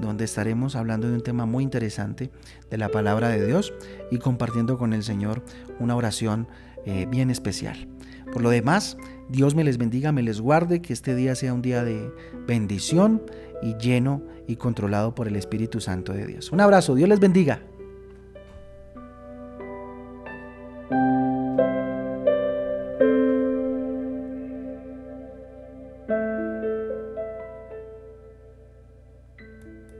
donde 0.00 0.24
estaremos 0.24 0.76
hablando 0.76 1.08
de 1.08 1.14
un 1.14 1.22
tema 1.22 1.44
muy 1.44 1.64
interesante 1.64 2.30
de 2.70 2.78
la 2.78 2.88
palabra 2.88 3.28
de 3.30 3.44
Dios 3.44 3.72
y 4.12 4.18
compartiendo 4.18 4.78
con 4.78 4.92
el 4.92 5.02
Señor 5.02 5.42
una 5.80 5.96
oración 5.96 6.46
eh, 6.86 7.06
bien 7.10 7.30
especial. 7.30 7.88
Por 8.32 8.42
lo 8.42 8.50
demás, 8.50 8.96
Dios 9.28 9.54
me 9.54 9.64
les 9.64 9.78
bendiga, 9.78 10.12
me 10.12 10.22
les 10.22 10.40
guarde, 10.40 10.80
que 10.80 10.92
este 10.92 11.14
día 11.14 11.34
sea 11.34 11.52
un 11.52 11.62
día 11.62 11.82
de 11.82 12.12
bendición 12.46 13.22
y 13.62 13.76
lleno 13.76 14.22
y 14.46 14.56
controlado 14.56 15.14
por 15.14 15.28
el 15.28 15.36
Espíritu 15.36 15.80
Santo 15.80 16.12
de 16.12 16.26
Dios. 16.26 16.52
Un 16.52 16.60
abrazo, 16.60 16.94
Dios 16.94 17.08
les 17.08 17.20
bendiga. 17.20 17.60